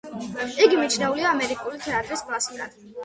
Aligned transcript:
იგი 0.67 0.79
მიჩნეულია 0.79 1.27
ამერიკული 1.33 1.83
თეატრის 1.85 2.25
კლასიკად. 2.31 2.79